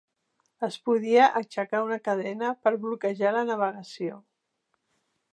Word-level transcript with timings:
Es 0.67 0.75
podia 0.87 1.25
aixecar 1.41 1.81
una 1.87 1.97
cadena 2.07 2.49
per 2.63 2.73
bloquejar 2.85 3.33
la 3.35 3.43
navegació. 3.53 4.17